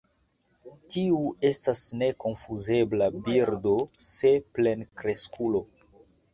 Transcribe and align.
Tiu 0.95 1.19
estas 1.49 1.83
nekonfuzebla 1.99 3.11
birdo 3.29 3.77
se 4.09 4.35
plenkreskulo. 4.59 5.67